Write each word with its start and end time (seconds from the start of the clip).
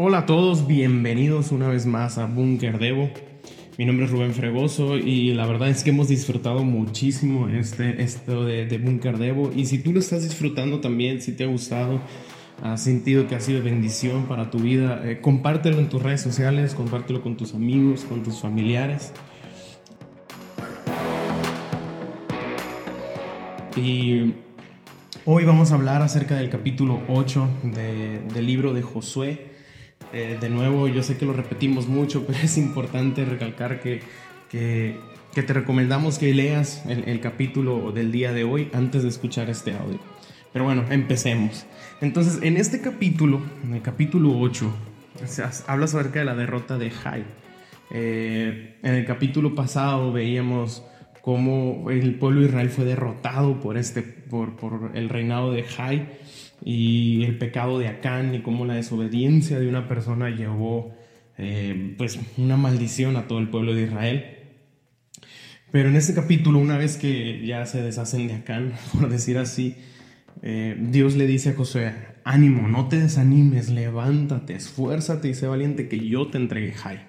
Hola 0.00 0.18
a 0.18 0.26
todos, 0.26 0.68
bienvenidos 0.68 1.50
una 1.50 1.66
vez 1.66 1.84
más 1.84 2.18
a 2.18 2.26
Bunker 2.26 2.78
Devo. 2.78 3.10
Mi 3.78 3.84
nombre 3.84 4.06
es 4.06 4.12
Rubén 4.12 4.32
Fregoso 4.32 4.96
y 4.96 5.34
la 5.34 5.44
verdad 5.44 5.70
es 5.70 5.82
que 5.82 5.90
hemos 5.90 6.06
disfrutado 6.06 6.62
muchísimo 6.62 7.48
este, 7.48 8.00
esto 8.00 8.44
de, 8.44 8.66
de 8.66 8.78
Bunker 8.78 9.18
Devo. 9.18 9.50
Y 9.52 9.66
si 9.66 9.78
tú 9.78 9.92
lo 9.92 9.98
estás 9.98 10.22
disfrutando 10.22 10.78
también, 10.80 11.20
si 11.20 11.32
te 11.32 11.42
ha 11.42 11.48
gustado, 11.48 12.00
has 12.62 12.80
sentido 12.80 13.26
que 13.26 13.34
ha 13.34 13.40
sido 13.40 13.60
bendición 13.60 14.26
para 14.26 14.52
tu 14.52 14.60
vida, 14.60 15.02
eh, 15.04 15.20
compártelo 15.20 15.80
en 15.80 15.88
tus 15.88 16.00
redes 16.00 16.20
sociales, 16.20 16.74
compártelo 16.74 17.20
con 17.20 17.36
tus 17.36 17.52
amigos, 17.54 18.04
con 18.04 18.22
tus 18.22 18.38
familiares. 18.38 19.12
Y 23.74 24.34
hoy 25.24 25.44
vamos 25.44 25.72
a 25.72 25.74
hablar 25.74 26.02
acerca 26.02 26.36
del 26.36 26.50
capítulo 26.50 27.00
8 27.08 27.48
del 28.32 28.46
libro 28.46 28.72
de 28.72 28.82
Josué. 28.82 29.57
Eh, 30.12 30.38
de 30.40 30.48
nuevo, 30.48 30.88
yo 30.88 31.02
sé 31.02 31.16
que 31.16 31.26
lo 31.26 31.32
repetimos 31.32 31.88
mucho, 31.88 32.24
pero 32.26 32.38
es 32.42 32.56
importante 32.58 33.24
recalcar 33.24 33.80
que, 33.80 34.00
que, 34.50 34.96
te 35.34 35.52
recomendamos 35.52 36.18
que 36.18 36.34
leas 36.34 36.84
el, 36.86 37.20
capítulo 37.20 37.92
del 37.92 38.10
día 38.10 38.32
de 38.32 38.42
hoy 38.42 38.70
antes 38.72 39.04
de 39.04 39.08
escuchar 39.08 39.48
este 39.50 39.72
audio. 39.76 40.00
Pero 40.52 40.64
bueno, 40.64 40.84
empecemos. 40.90 41.64
Entonces, 42.00 42.40
en 42.42 42.56
este 42.56 42.80
capítulo, 42.80 43.40
en 43.62 43.74
el 43.74 43.82
capítulo 43.82 44.36
8, 44.40 44.68
habla 45.68 45.84
acerca 45.84 46.18
de 46.18 46.24
la 46.24 46.34
derrota 46.34 46.76
de 46.76 46.90
Jai. 46.90 47.24
Eh, 47.90 48.78
en 48.82 48.94
el 48.94 49.06
capítulo 49.06 49.54
pasado 49.54 50.12
veíamos 50.12 50.82
cómo 51.28 51.90
el 51.90 52.14
pueblo 52.14 52.40
de 52.40 52.46
Israel 52.46 52.70
fue 52.70 52.86
derrotado 52.86 53.60
por, 53.60 53.76
este, 53.76 54.00
por, 54.00 54.92
el 54.94 55.10
reinado 55.10 55.52
de 55.52 55.62
Jai 55.62 56.08
y 56.64 57.22
el 57.24 57.36
pecado 57.36 57.78
de 57.78 57.86
Acán 57.86 58.34
y 58.34 58.40
cómo 58.40 58.64
la 58.64 58.72
desobediencia 58.72 59.60
de 59.60 59.68
una 59.68 59.88
persona 59.88 60.30
llevó 60.30 60.94
eh, 61.36 61.94
pues 61.98 62.18
una 62.38 62.56
maldición 62.56 63.16
a 63.16 63.28
todo 63.28 63.40
el 63.40 63.50
pueblo 63.50 63.74
de 63.74 63.82
Israel. 63.82 64.24
Pero 65.70 65.90
en 65.90 65.96
este 65.96 66.14
capítulo, 66.14 66.60
una 66.60 66.78
vez 66.78 66.96
que 66.96 67.46
ya 67.46 67.66
se 67.66 67.82
deshacen 67.82 68.26
de 68.26 68.32
Acán, 68.32 68.72
por 68.98 69.10
decir 69.10 69.36
así, 69.36 69.76
eh, 70.40 70.78
Dios 70.80 71.14
le 71.14 71.26
dice 71.26 71.50
a 71.50 71.54
Josué, 71.56 71.92
ánimo, 72.24 72.68
no 72.68 72.88
te 72.88 73.00
desanimes, 73.00 73.68
levántate, 73.68 74.54
esfuérzate 74.54 75.28
y 75.28 75.34
sé 75.34 75.46
valiente 75.46 75.90
que 75.90 76.08
yo 76.08 76.28
te 76.28 76.38
entregué 76.38 76.72
Jai. 76.72 77.00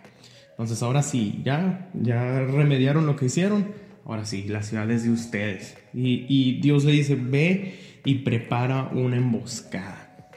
Entonces 0.49 0.83
ahora 0.83 1.03
sí, 1.03 1.41
ya, 1.45 1.89
ya 1.93 2.41
remediaron 2.41 3.05
lo 3.05 3.15
que 3.15 3.27
hicieron, 3.27 3.88
ahora 4.05 4.25
sí, 4.25 4.45
la 4.47 4.63
ciudad 4.63 4.89
es 4.91 5.03
de 5.03 5.11
ustedes. 5.11 5.77
Y, 5.93 6.59
Dios 6.61 6.85
le 6.85 6.91
dice, 6.91 7.15
ve 7.15 7.75
y 8.05 8.15
prepara 8.15 8.89
una 8.93 9.17
emboscada. 9.17 10.31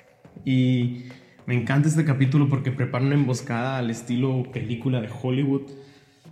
Y 0.44 1.04
me 1.46 1.54
encanta 1.54 1.88
este 1.88 2.04
capítulo 2.04 2.48
porque 2.48 2.72
prepara 2.72 3.04
una 3.04 3.14
emboscada 3.14 3.78
al 3.78 3.90
estilo 3.90 4.44
película 4.52 5.00
de 5.00 5.08
Hollywood, 5.22 5.70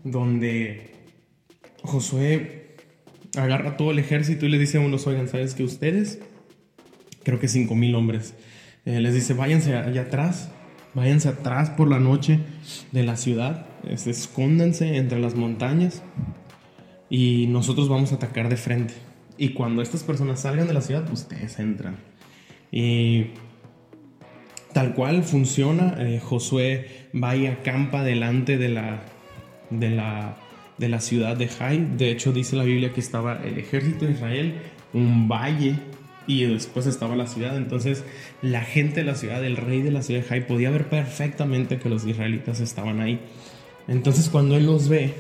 donde 0.05 0.91
Josué 1.83 2.77
agarra 3.37 3.77
todo 3.77 3.91
el 3.91 3.99
ejército 3.99 4.47
y 4.47 4.49
le 4.49 4.59
dice 4.59 4.79
a 4.79 4.81
unos, 4.81 5.07
oigan, 5.07 5.29
¿sabes 5.29 5.55
que 5.55 5.63
ustedes 5.63 6.21
creo 7.23 7.39
que 7.39 7.49
5 7.49 7.75
mil 7.75 7.95
hombres. 7.95 8.35
Eh, 8.85 9.01
les 9.01 9.15
dice, 9.15 9.35
váyanse 9.35 9.77
allá 9.77 10.03
atrás, 10.03 10.51
váyanse 10.95 11.29
atrás 11.29 11.71
por 11.71 11.89
la 11.89 11.99
noche 11.99 12.41
de 12.93 13.03
la 13.03 13.17
ciudad, 13.17 13.67
escóndanse 13.85 14.97
entre 14.97 15.21
las 15.21 15.35
montañas 15.35 16.03
y 17.11 17.49
nosotros 17.49 17.89
vamos 17.89 18.13
a 18.13 18.15
atacar 18.15 18.49
de 18.49 18.57
frente. 18.57 18.95
Y 19.37 19.51
cuando 19.51 19.83
estas 19.83 20.05
personas 20.05 20.41
salgan 20.41 20.69
de 20.69 20.75
la 20.75 20.81
ciudad, 20.81 21.11
ustedes 21.13 21.59
entran. 21.59 21.97
Y 22.71 23.27
tal 24.73 24.95
cual 24.95 25.25
funciona, 25.25 25.97
eh, 25.99 26.21
Josué 26.21 27.09
va 27.13 27.35
y 27.35 27.47
acampa 27.47 28.05
delante 28.05 28.57
de 28.57 28.69
la, 28.69 29.01
de 29.71 29.91
la, 29.91 30.37
de 30.79 30.89
la 30.89 31.01
ciudad 31.01 31.37
de 31.37 31.49
Jai. 31.49 31.85
De 31.97 32.11
hecho, 32.11 32.33
dice 32.33 32.55
la 32.55 32.65
Biblia 32.65 32.93
que 32.93 33.01
estaba 33.01 33.43
el 33.45 33.59
ejército 33.59 34.07
de 34.07 34.13
Israel, 34.13 34.55
un 34.93 35.29
valle 35.29 35.77
y 36.27 36.45
después 36.45 36.87
estaba 36.87 37.17
la 37.17 37.27
ciudad. 37.27 37.57
Entonces 37.57 38.05
la 38.43 38.63
gente 38.63 39.01
de 39.01 39.05
la 39.05 39.15
ciudad, 39.17 39.45
el 39.45 39.57
rey 39.57 39.83
de 39.83 39.91
la 39.91 40.03
ciudad 40.03 40.21
de 40.23 40.29
Jai, 40.29 40.47
podía 40.47 40.71
ver 40.71 40.89
perfectamente 40.89 41.79
que 41.79 41.89
los 41.89 42.07
israelitas 42.07 42.61
estaban 42.61 43.01
ahí. 43.01 43.21
Entonces 43.89 44.29
cuando 44.29 44.57
él 44.57 44.67
los 44.67 44.89
ve, 44.89 45.15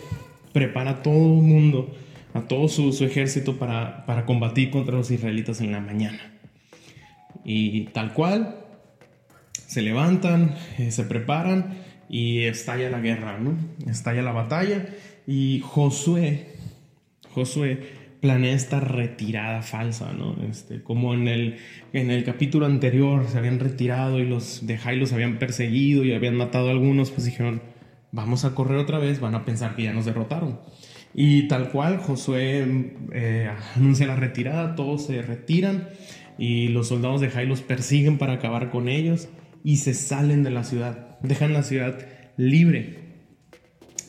prepara 0.53 0.91
a 0.91 1.03
todo 1.03 1.39
el 1.39 1.43
mundo, 1.43 1.95
a 2.35 2.43
todo 2.43 2.69
su, 2.69 2.91
ejército 3.05 3.59
para, 3.59 4.07
para, 4.07 4.27
combatir 4.27 4.71
contra 4.71 4.97
los 4.97 5.11
israelitas 5.11 5.61
en 5.61 5.73
la 5.73 5.81
mañana. 5.81 6.21
Y 7.45 7.85
tal 7.87 8.13
cual, 8.13 8.57
se 9.53 9.83
levantan, 9.83 10.55
eh, 10.79 10.91
se 10.91 11.05
preparan 11.05 11.79
y 12.09 12.41
estalla 12.43 12.91
la 12.91 13.01
guerra, 13.01 13.39
¿no? 13.39 13.57
Estalla 13.89 14.21
la 14.21 14.33
batalla 14.33 14.87
y 15.27 15.63
Josué, 15.65 16.49
Josué 17.33 18.01
planea 18.21 18.53
esta 18.53 18.81
retirada 18.81 19.63
falsa, 19.63 20.13
¿no? 20.13 20.37
Este, 20.51 20.83
como 20.83 21.15
en 21.15 21.29
el, 21.29 21.59
en 21.93 22.11
el 22.11 22.25
capítulo 22.25 22.67
anterior 22.67 23.27
se 23.29 23.39
habían 23.39 23.61
retirado 23.61 24.19
y 24.19 24.27
los 24.27 24.67
de 24.67 24.77
Jai 24.77 24.99
los 24.99 25.13
habían 25.13 25.39
perseguido 25.39 26.05
y 26.05 26.13
habían 26.13 26.35
matado 26.35 26.69
a 26.69 26.73
algunos, 26.73 27.11
pues 27.11 27.25
dijeron, 27.25 27.63
vamos 28.13 28.45
a 28.45 28.55
correr 28.55 28.79
otra 28.79 28.99
vez, 28.99 29.21
van 29.21 29.35
a 29.35 29.45
pensar 29.45 29.77
que 29.77 29.85
ya 29.85 29.93
nos 29.93 30.05
derrotaron. 30.05 30.61
Y 31.15 31.49
tal 31.49 31.71
cual, 31.71 31.99
Josué 31.99 32.95
eh, 33.13 33.51
anuncia 33.77 34.07
la 34.07 34.17
retirada, 34.17 34.75
todos 34.75 35.07
se 35.07 35.23
retiran 35.23 35.89
y 36.39 36.69
los 36.69 36.89
soldados 36.89 37.21
de 37.21 37.31
Jai 37.31 37.47
los 37.47 37.63
persiguen 37.63 38.17
para 38.19 38.35
acabar 38.35 38.71
con 38.71 38.89
ellos 38.89 39.29
y 39.65 39.77
se 39.77 39.95
salen 39.95 40.43
de 40.43 40.51
la 40.51 40.65
ciudad, 40.65 41.19
dejan 41.21 41.53
la 41.53 41.63
ciudad 41.63 41.99
libre 42.37 42.99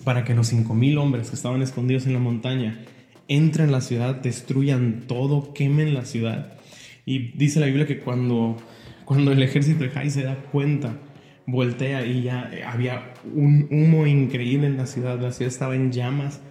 para 0.04 0.24
que 0.24 0.34
los 0.34 0.54
5.000 0.54 0.98
hombres 0.98 1.30
que 1.30 1.36
estaban 1.36 1.62
escondidos 1.62 2.06
en 2.06 2.14
la 2.14 2.20
montaña 2.20 2.80
entren 3.28 3.68
en 3.68 3.72
la 3.72 3.82
ciudad, 3.82 4.16
destruyan 4.16 5.04
todo, 5.08 5.54
quemen 5.54 5.94
la 5.94 6.06
ciudad. 6.06 6.58
Y 7.06 7.32
dice 7.38 7.60
la 7.60 7.68
Biblia 7.68 7.88
que 7.88 8.00
cuando, 8.00 8.58
cuando 9.06 9.32
el 9.32 9.42
ejército 9.42 9.84
de 9.84 9.90
Jai 9.90 10.10
se 10.10 10.24
da 10.24 10.36
cuenta, 10.36 10.98
voltea 11.46 12.06
y 12.06 12.24
ya 12.24 12.50
había 12.68 13.14
un 13.34 13.68
humo 13.72 14.08
increíble 14.08 14.68
en 14.68 14.78
la 14.78 14.86
ciudad, 14.86 15.20
la 15.20 15.32
ciudad 15.32 15.52
estaba 15.52 15.76
en 15.76 15.92
llamas 15.92 16.42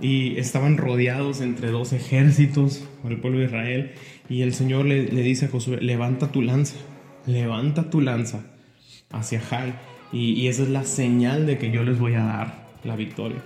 y 0.00 0.38
estaban 0.38 0.76
rodeados 0.76 1.40
entre 1.40 1.70
dos 1.70 1.92
ejércitos, 1.92 2.88
el 3.08 3.18
pueblo 3.18 3.40
de 3.40 3.46
Israel, 3.46 3.92
y 4.28 4.42
el 4.42 4.54
Señor 4.54 4.86
le, 4.86 5.04
le 5.04 5.22
dice 5.22 5.46
a 5.46 5.48
Josué, 5.48 5.80
levanta 5.80 6.32
tu 6.32 6.42
lanza, 6.42 6.76
levanta 7.26 7.90
tu 7.90 8.00
lanza 8.00 8.40
hacia 9.10 9.40
Jai, 9.40 9.74
y 10.12 10.46
esa 10.48 10.62
es 10.62 10.68
la 10.68 10.84
señal 10.84 11.46
de 11.46 11.58
que 11.58 11.70
yo 11.70 11.82
les 11.82 11.98
voy 11.98 12.14
a 12.14 12.24
dar 12.24 12.68
la 12.84 12.96
victoria. 12.96 13.38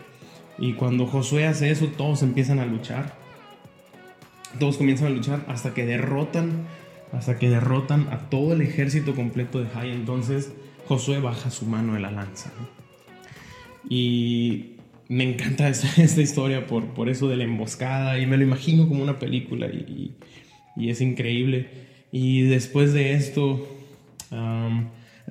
Y 0.58 0.72
cuando 0.72 1.06
Josué 1.06 1.46
hace 1.46 1.70
eso, 1.70 1.86
todos 1.88 2.22
empiezan 2.22 2.58
a 2.58 2.66
luchar. 2.66 3.14
Todos 4.58 4.78
comienzan 4.78 5.08
a 5.08 5.10
luchar 5.10 5.44
hasta 5.48 5.74
que 5.74 5.84
derrotan, 5.84 6.66
hasta 7.16 7.38
que 7.38 7.48
derrotan 7.48 8.08
a 8.10 8.28
todo 8.30 8.52
el 8.52 8.60
ejército 8.60 9.14
completo 9.14 9.60
de 9.60 9.68
Jai. 9.68 9.90
Entonces 9.92 10.52
Josué 10.86 11.20
baja 11.20 11.50
su 11.50 11.66
mano 11.66 11.94
de 11.94 12.00
la 12.00 12.10
lanza. 12.10 12.52
Y 13.88 14.76
me 15.08 15.24
encanta 15.24 15.68
esta, 15.68 16.20
historia 16.20 16.66
por, 16.66 16.86
por 16.94 17.08
eso 17.08 17.28
de 17.28 17.36
la 17.36 17.44
emboscada 17.44 18.18
y 18.18 18.26
me 18.26 18.36
lo 18.36 18.44
imagino 18.44 18.88
como 18.88 19.02
una 19.02 19.18
película 19.18 19.66
y, 19.66 20.16
es 20.76 21.00
increíble. 21.00 21.70
Y 22.12 22.42
después 22.42 22.92
de 22.92 23.14
esto 23.14 23.66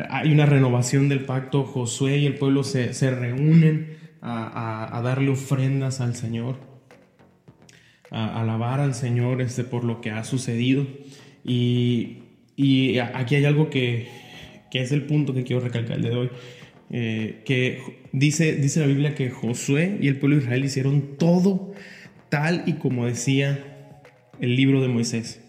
hay 0.09 0.31
una 0.31 0.45
renovación 0.45 1.07
del 1.07 1.25
pacto. 1.25 1.63
Josué 1.63 2.17
y 2.17 2.25
el 2.25 2.35
pueblo 2.35 2.63
se, 2.63 2.93
se 2.93 3.11
reúnen 3.11 3.97
a, 4.21 5.01
darle 5.03 5.29
ofrendas 5.29 6.01
al 6.01 6.15
Señor, 6.15 6.57
a, 8.09 8.41
alabar 8.41 8.79
al 8.79 8.95
Señor 8.95 9.41
este, 9.41 9.63
por 9.63 9.83
lo 9.83 10.01
que 10.01 10.11
ha 10.11 10.23
sucedido. 10.23 10.87
Y, 11.45 12.23
y 12.55 12.97
aquí 12.97 13.35
hay 13.35 13.45
algo 13.45 13.69
que, 13.69 14.07
que, 14.71 14.81
es 14.81 14.91
el 14.91 15.03
punto 15.03 15.33
que 15.33 15.43
quiero 15.43 15.61
recalcar 15.61 15.97
el 15.97 16.03
de 16.03 16.15
hoy. 16.15 16.29
Eh, 16.91 17.41
que 17.45 17.81
dice, 18.11 18.55
dice 18.55 18.79
la 18.79 18.87
Biblia 18.87 19.15
que 19.15 19.29
Josué 19.29 19.97
y 20.01 20.07
el 20.07 20.17
pueblo 20.17 20.37
de 20.37 20.43
Israel 20.43 20.65
hicieron 20.65 21.17
todo 21.17 21.73
tal 22.29 22.63
y 22.67 22.73
como 22.73 23.05
decía 23.05 24.01
el 24.39 24.55
libro 24.55 24.81
de 24.81 24.87
Moisés. 24.87 25.41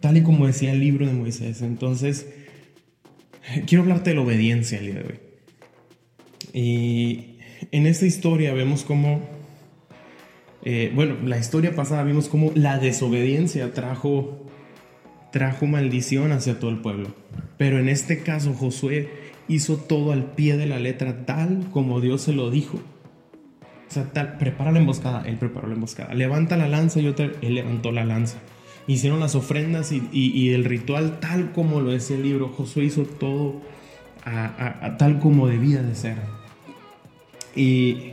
Tal 0.00 0.16
y 0.16 0.22
como 0.22 0.46
decía 0.46 0.72
el 0.72 0.80
libro 0.80 1.06
de 1.06 1.12
Moisés. 1.12 1.62
Entonces, 1.62 2.26
quiero 3.66 3.82
hablarte 3.82 4.10
de 4.10 4.16
la 4.16 4.22
obediencia 4.22 4.78
el 4.78 4.86
día 4.86 4.94
de 4.94 5.02
hoy. 5.02 5.20
Y, 6.52 7.32
en 7.70 7.86
esta 7.86 8.06
historia 8.06 8.52
vemos 8.52 8.82
cómo, 8.82 9.22
eh, 10.64 10.90
bueno, 10.94 11.16
la 11.24 11.38
historia 11.38 11.74
pasada 11.74 12.02
vimos 12.02 12.28
cómo 12.28 12.50
la 12.54 12.78
desobediencia 12.78 13.72
trajo, 13.72 14.50
trajo 15.32 15.66
maldición 15.66 16.30
hacia 16.30 16.60
todo 16.60 16.70
el 16.70 16.78
pueblo. 16.78 17.08
Pero 17.58 17.78
en 17.78 17.88
este 17.88 18.22
caso 18.22 18.54
Josué 18.54 19.10
hizo 19.48 19.76
todo 19.76 20.12
al 20.12 20.24
pie 20.32 20.56
de 20.56 20.66
la 20.66 20.78
letra 20.78 21.26
tal 21.26 21.66
como 21.72 22.00
Dios 22.00 22.22
se 22.22 22.32
lo 22.32 22.50
dijo. 22.50 22.78
O 22.78 23.94
sea, 23.94 24.04
tal, 24.04 24.38
prepara 24.38 24.72
la 24.72 24.78
emboscada, 24.78 25.22
él 25.26 25.36
preparó 25.36 25.66
la 25.66 25.74
emboscada. 25.74 26.14
Levanta 26.14 26.56
la 26.56 26.68
lanza 26.68 27.00
y 27.00 27.08
otra, 27.08 27.30
él 27.42 27.54
levantó 27.54 27.90
la 27.92 28.04
lanza. 28.04 28.38
Hicieron 28.86 29.20
las 29.20 29.34
ofrendas 29.34 29.92
y, 29.92 30.08
y 30.12 30.50
el 30.50 30.64
ritual 30.64 31.20
tal 31.20 31.52
como 31.52 31.80
lo 31.80 31.90
decía 31.90 32.16
el 32.16 32.22
libro. 32.22 32.48
Josué 32.48 32.84
hizo 32.84 33.02
todo 33.02 33.60
a, 34.24 34.96
tal 34.98 35.18
como 35.18 35.46
debía 35.46 35.82
de 35.82 35.94
ser. 35.94 36.16
Y, 37.54 38.12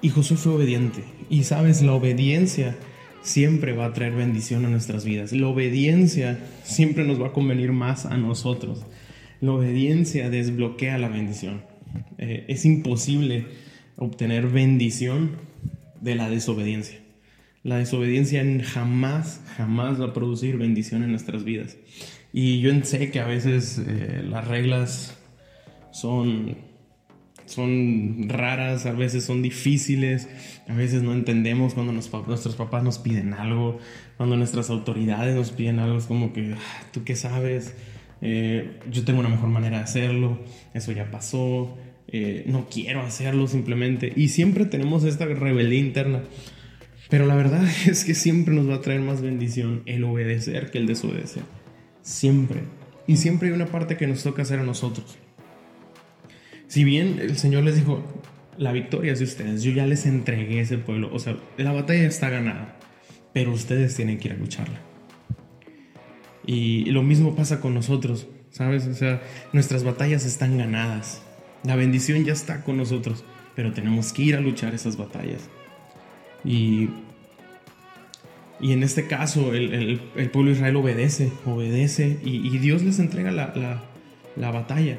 y 0.00 0.10
Josué 0.10 0.36
fue 0.36 0.52
obediente. 0.52 1.04
Y 1.28 1.44
sabes, 1.44 1.82
la 1.82 1.92
obediencia 1.92 2.76
siempre 3.22 3.72
va 3.72 3.86
a 3.86 3.92
traer 3.92 4.14
bendición 4.14 4.64
a 4.64 4.68
nuestras 4.68 5.04
vidas. 5.04 5.32
La 5.32 5.48
obediencia 5.48 6.38
siempre 6.64 7.04
nos 7.04 7.20
va 7.20 7.28
a 7.28 7.32
convenir 7.32 7.72
más 7.72 8.06
a 8.06 8.16
nosotros. 8.16 8.84
La 9.40 9.52
obediencia 9.52 10.30
desbloquea 10.30 10.98
la 10.98 11.08
bendición. 11.08 11.62
Eh, 12.18 12.44
es 12.48 12.64
imposible 12.64 13.46
obtener 13.96 14.48
bendición 14.48 15.36
de 16.00 16.14
la 16.14 16.30
desobediencia. 16.30 17.00
La 17.62 17.76
desobediencia 17.76 18.44
jamás, 18.64 19.42
jamás 19.56 20.00
va 20.00 20.06
a 20.06 20.12
producir 20.14 20.56
bendición 20.56 21.02
en 21.02 21.10
nuestras 21.10 21.44
vidas. 21.44 21.76
Y 22.32 22.60
yo 22.60 22.72
sé 22.84 23.10
que 23.10 23.20
a 23.20 23.26
veces 23.26 23.82
eh, 23.86 24.22
las 24.26 24.48
reglas 24.48 25.18
son, 25.92 26.56
son 27.50 28.28
raras, 28.28 28.86
a 28.86 28.92
veces 28.92 29.24
son 29.24 29.42
difíciles, 29.42 30.28
a 30.68 30.74
veces 30.74 31.02
no 31.02 31.12
entendemos 31.12 31.74
cuando 31.74 31.92
nuestros 31.92 32.54
papás 32.54 32.84
nos 32.84 32.98
piden 32.98 33.34
algo, 33.34 33.78
cuando 34.16 34.36
nuestras 34.36 34.70
autoridades 34.70 35.34
nos 35.34 35.50
piden 35.50 35.80
algo, 35.80 35.98
es 35.98 36.04
como 36.04 36.32
que, 36.32 36.54
ah, 36.54 36.82
¿tú 36.92 37.02
qué 37.02 37.16
sabes? 37.16 37.74
Eh, 38.22 38.78
yo 38.90 39.04
tengo 39.04 39.20
una 39.20 39.28
mejor 39.28 39.48
manera 39.48 39.78
de 39.78 39.84
hacerlo, 39.84 40.38
eso 40.74 40.92
ya 40.92 41.10
pasó, 41.10 41.76
eh, 42.06 42.44
no 42.46 42.68
quiero 42.70 43.00
hacerlo 43.00 43.46
simplemente. 43.48 44.12
Y 44.14 44.28
siempre 44.28 44.64
tenemos 44.64 45.04
esta 45.04 45.26
rebelión 45.26 45.86
interna. 45.86 46.22
Pero 47.08 47.26
la 47.26 47.34
verdad 47.34 47.64
es 47.86 48.04
que 48.04 48.14
siempre 48.14 48.54
nos 48.54 48.68
va 48.68 48.76
a 48.76 48.80
traer 48.80 49.00
más 49.00 49.22
bendición 49.22 49.82
el 49.86 50.04
obedecer 50.04 50.70
que 50.70 50.78
el 50.78 50.86
desobedecer. 50.86 51.42
Siempre. 52.02 52.60
Y 53.06 53.16
siempre 53.16 53.48
hay 53.48 53.54
una 53.54 53.66
parte 53.66 53.96
que 53.96 54.06
nos 54.06 54.22
toca 54.22 54.42
hacer 54.42 54.60
a 54.60 54.64
nosotros. 54.64 55.18
Si 56.70 56.84
bien 56.84 57.18
el 57.20 57.36
Señor 57.36 57.64
les 57.64 57.74
dijo, 57.74 58.00
la 58.56 58.70
victoria 58.70 59.12
es 59.12 59.18
de 59.18 59.24
ustedes, 59.24 59.64
yo 59.64 59.72
ya 59.72 59.86
les 59.86 60.06
entregué 60.06 60.60
ese 60.60 60.78
pueblo, 60.78 61.10
o 61.12 61.18
sea, 61.18 61.36
la 61.56 61.72
batalla 61.72 62.06
está 62.06 62.30
ganada, 62.30 62.78
pero 63.32 63.50
ustedes 63.50 63.96
tienen 63.96 64.20
que 64.20 64.28
ir 64.28 64.34
a 64.34 64.36
lucharla. 64.36 64.80
Y 66.46 66.84
lo 66.92 67.02
mismo 67.02 67.34
pasa 67.34 67.60
con 67.60 67.74
nosotros, 67.74 68.28
¿sabes? 68.52 68.86
O 68.86 68.94
sea, 68.94 69.20
nuestras 69.52 69.82
batallas 69.82 70.24
están 70.24 70.58
ganadas, 70.58 71.22
la 71.64 71.74
bendición 71.74 72.24
ya 72.24 72.34
está 72.34 72.62
con 72.62 72.76
nosotros, 72.76 73.24
pero 73.56 73.72
tenemos 73.72 74.12
que 74.12 74.22
ir 74.22 74.36
a 74.36 74.40
luchar 74.40 74.72
esas 74.72 74.96
batallas. 74.96 75.48
Y, 76.44 76.88
y 78.60 78.74
en 78.74 78.84
este 78.84 79.08
caso 79.08 79.54
el, 79.54 80.00
pueblo 80.32 80.52
de 80.52 80.56
Israel 80.58 80.76
obedece, 80.76 81.32
obedece 81.46 82.20
y, 82.22 82.56
Dios 82.58 82.84
les 82.84 83.00
entrega 83.00 83.32
la, 83.32 84.52
batalla. 84.52 84.98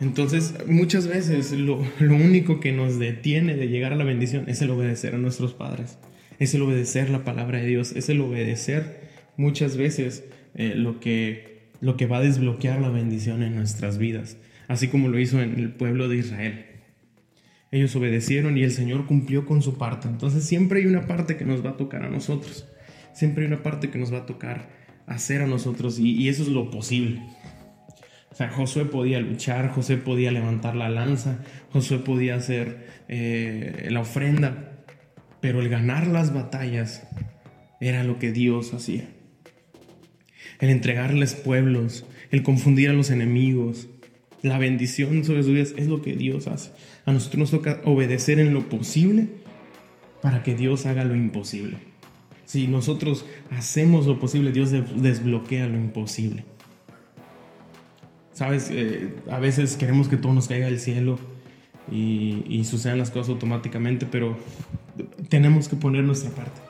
Entonces 0.00 0.54
muchas 0.66 1.06
veces 1.06 1.52
lo, 1.52 1.82
único 2.00 2.60
que 2.60 2.72
nos 2.72 2.98
detiene 2.98 3.56
de 3.56 3.68
llegar 3.68 3.92
a 3.92 3.96
la 3.96 4.04
bendición 4.04 4.44
es 4.48 4.60
el 4.62 4.70
obedecer 4.70 5.14
a 5.14 5.18
nuestros 5.18 5.54
padres, 5.54 5.98
es 6.38 6.54
el 6.54 6.62
obedecer 6.62 7.08
la 7.10 7.24
palabra 7.24 7.60
de 7.60 7.66
Dios, 7.66 7.92
es 7.92 8.08
el 8.08 8.20
obedecer 8.20 9.08
muchas 9.36 9.76
veces 9.76 10.24
eh, 10.54 10.74
lo, 10.76 11.00
que, 11.00 11.68
lo 11.80 11.96
que 11.96 12.06
va 12.06 12.18
a 12.18 12.22
desbloquear 12.22 12.80
la 12.80 12.90
bendición 12.90 13.42
en 13.42 13.54
nuestras 13.56 13.96
vidas 13.98 14.36
así 14.68 14.88
como 14.88 15.08
lo 15.08 15.18
hizo 15.18 15.40
en 15.40 15.58
el 15.58 15.72
pueblo 15.72 16.08
de 16.08 16.18
Israel. 16.18 16.66
Ellos 17.70 17.94
obedecieron 17.96 18.56
y 18.56 18.62
el 18.62 18.72
Señor 18.72 19.06
cumplió 19.06 19.44
con 19.44 19.62
su 19.62 19.76
parte. 19.76 20.08
Entonces 20.08 20.44
siempre 20.44 20.80
hay 20.80 20.86
una 20.86 21.06
parte 21.06 21.36
que 21.36 21.44
nos 21.44 21.64
va 21.64 21.70
a 21.70 21.76
tocar 21.76 22.04
a 22.04 22.10
nosotros. 22.10 22.66
Siempre 23.12 23.44
hay 23.44 23.48
una 23.48 23.62
parte 23.62 23.90
que 23.90 23.98
nos 23.98 24.12
va 24.12 24.18
a 24.18 24.26
tocar 24.26 24.68
hacer 25.06 25.42
a 25.42 25.46
nosotros 25.46 25.98
y, 25.98 26.28
eso 26.28 26.42
es 26.42 26.48
lo 26.48 26.70
posible. 26.70 27.22
O 28.36 28.38
sea, 28.38 28.50
Josué 28.50 28.84
podía 28.84 29.18
luchar, 29.18 29.70
José 29.70 29.96
podía 29.96 30.30
levantar 30.30 30.76
la 30.76 30.90
lanza, 30.90 31.38
Josué 31.72 32.00
podía 32.00 32.34
hacer 32.34 32.86
eh, 33.08 33.88
la 33.90 34.00
ofrenda, 34.00 34.84
pero 35.40 35.62
el 35.62 35.70
ganar 35.70 36.06
las 36.06 36.34
batallas 36.34 37.08
era 37.80 38.04
lo 38.04 38.18
que 38.18 38.32
Dios 38.32 38.74
hacía. 38.74 39.08
El 40.60 40.68
entregarles 40.68 41.34
pueblos, 41.34 42.04
el 42.30 42.42
confundir 42.42 42.90
a 42.90 42.92
los 42.92 43.08
enemigos, 43.08 43.88
la 44.42 44.58
bendición 44.58 45.24
sobre 45.24 45.42
sus 45.42 45.54
vidas 45.54 45.74
es 45.78 45.86
lo 45.86 46.02
que 46.02 46.14
Dios 46.14 46.46
hace. 46.46 46.72
A 47.06 47.12
nosotros 47.12 47.38
nos 47.38 47.50
toca 47.52 47.80
obedecer 47.86 48.38
en 48.38 48.52
lo 48.52 48.68
posible 48.68 49.28
para 50.20 50.42
que 50.42 50.54
Dios 50.54 50.84
haga 50.84 51.04
lo 51.04 51.16
imposible. 51.16 51.78
Si 52.44 52.68
nosotros 52.68 53.24
hacemos 53.48 54.06
lo 54.06 54.20
posible, 54.20 54.52
Dios 54.52 54.72
desbloquea 54.72 55.68
lo 55.68 55.78
imposible. 55.78 56.44
Sabes, 58.36 58.68
eh, 58.70 59.14
a 59.30 59.40
veces 59.40 59.76
queremos 59.76 60.08
que 60.08 60.16
todo 60.16 60.32
nos 60.32 60.46
caiga 60.46 60.66
del 60.66 60.78
cielo 60.78 61.18
y, 61.90 62.44
y 62.48 62.64
sucedan 62.64 62.98
las 62.98 63.10
cosas 63.10 63.30
automáticamente, 63.30 64.06
pero 64.06 64.36
tenemos 65.28 65.68
que 65.68 65.76
poner 65.76 66.04
nuestra 66.04 66.30
parte. 66.30 66.60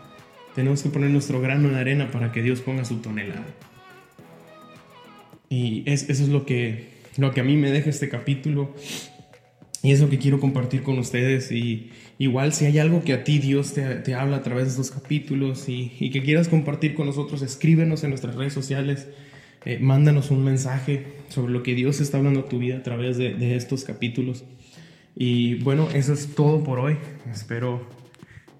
Tenemos 0.55 0.83
que 0.83 0.89
poner 0.89 1.11
nuestro 1.11 1.41
grano 1.41 1.69
de 1.69 1.79
arena 1.79 2.11
para 2.11 2.31
que 2.31 2.41
Dios 2.41 2.61
ponga 2.61 2.85
su 2.85 2.99
tonelada. 2.99 3.45
Y 5.49 5.83
eso 5.87 6.13
es 6.13 6.29
lo 6.29 6.47
que 6.47 6.97
lo 7.19 7.33
que 7.33 7.41
a 7.41 7.45
mí 7.45 7.57
me 7.57 7.71
deja 7.71 7.91
este 7.91 8.09
capítulo 8.09 8.75
y 9.83 9.93
es 9.93 10.01
lo 10.01 10.09
que 10.09 10.19
quiero 10.19 10.41
compartir 10.41 10.83
con 10.83 10.99
ustedes. 10.99 11.53
Y 11.53 11.91
igual 12.19 12.53
si 12.53 12.67
hay 12.67 12.79
algo 12.79 13.03
que 13.05 13.13
a 13.13 13.25
ti 13.25 13.39
Dios 13.39 13.75
te, 13.75 14.15
habla 14.15 14.39
a 14.39 14.43
través 14.43 14.65
de 14.65 14.71
estos 14.71 14.91
capítulos 14.91 15.69
y, 15.69 16.11
que 16.11 16.23
quieras 16.23 16.49
compartir 16.49 16.95
con 16.95 17.07
nosotros, 17.07 17.43
escríbenos 17.43 18.03
en 18.05 18.11
nuestras 18.11 18.35
redes 18.35 18.53
sociales. 18.53 19.09
Eh, 19.67 19.81
mándanos 19.81 20.31
un 20.31 20.45
mensaje 20.45 21.07
sobre 21.29 21.53
lo 21.53 21.65
que 21.65 21.75
Dios 21.75 22.01
está 22.01 22.19
hablando 22.19 22.41
a 22.41 22.49
tu 22.49 22.61
vida 22.61 22.79
a 22.79 22.83
través 22.85 23.19
de, 23.19 23.57
estos 23.57 23.83
capítulos. 23.83 24.45
Y 25.17 25.57
bueno, 25.57 25.89
eso 25.93 26.13
es 26.13 26.37
todo 26.37 26.63
por 26.63 26.79
hoy. 26.79 26.99
Espero 27.33 27.85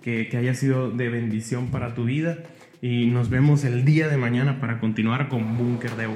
que, 0.03 0.29
haya 0.37 0.55
sido 0.55 0.91
de 0.91 1.09
bendición 1.09 1.69
para 1.69 1.95
tu 1.95 2.05
vida. 2.05 2.39
Y 2.83 3.07
nos 3.07 3.31
vemos 3.31 3.65
el 3.65 3.85
día 3.85 4.09
de 4.09 4.17
mañana 4.17 4.61
para 4.61 4.81
continuar 4.81 5.29
con 5.29 5.57
Búnker 5.57 5.93
de 5.93 6.09